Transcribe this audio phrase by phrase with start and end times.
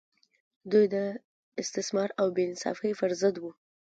[0.71, 0.95] دوی د
[1.61, 3.51] استثمار او بې انصافۍ پر ضد وو.